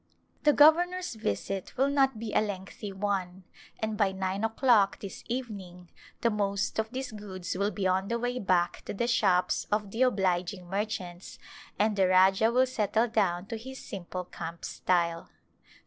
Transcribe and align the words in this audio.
The 0.41 0.53
governor's 0.53 1.13
visit 1.13 1.77
will 1.77 1.87
not 1.91 2.17
be 2.17 2.33
a 2.33 2.41
lengthy 2.41 2.91
one 2.91 3.43
and 3.79 3.95
by 3.99 4.11
nine 4.11 4.43
o'clock 4.43 4.99
this 4.99 5.23
evening 5.27 5.91
the 6.21 6.31
most 6.31 6.79
of 6.79 6.89
these 6.89 7.11
goods 7.11 7.55
will 7.55 7.69
be 7.69 7.85
on 7.85 8.07
the 8.07 8.17
way 8.17 8.39
back 8.39 8.83
to 8.85 8.95
the 8.95 9.05
shops 9.05 9.67
of 9.71 9.91
the 9.91 10.01
obliging 10.01 10.67
merchants, 10.67 11.37
and 11.77 11.95
the 11.95 12.07
Rajah 12.07 12.51
will 12.51 12.65
settle 12.65 13.07
down 13.09 13.45
to 13.45 13.57
his 13.57 13.77
simple 13.85 14.23
camp 14.25 14.65
style. 14.65 15.29